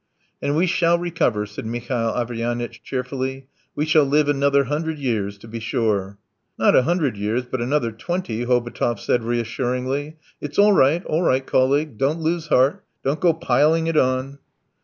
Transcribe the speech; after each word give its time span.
"And 0.41 0.55
we 0.57 0.65
shall 0.65 0.97
recover," 0.97 1.45
said 1.45 1.67
Mihail 1.67 2.09
Averyanitch 2.15 2.81
cheerfully. 2.81 3.45
"We 3.75 3.85
shall 3.85 4.03
live 4.03 4.27
another 4.29 4.63
hundred 4.63 4.97
years! 4.97 5.37
To 5.37 5.47
be 5.47 5.59
sure!" 5.59 6.17
"Not 6.57 6.75
a 6.75 6.81
hundred 6.81 7.17
years, 7.17 7.45
but 7.45 7.61
another 7.61 7.91
twenty," 7.91 8.43
Hobotov 8.45 8.99
said 8.99 9.21
reassuringly. 9.23 10.17
"It's 10.41 10.57
all 10.57 10.73
right, 10.73 11.05
all 11.05 11.21
right, 11.21 11.45
colleague; 11.45 11.99
don't 11.99 12.19
lose 12.19 12.47
heart.... 12.47 12.83
Don't 13.03 13.19
go 13.19 13.31
piling 13.31 13.85
it 13.85 13.95
on!" 13.95 14.39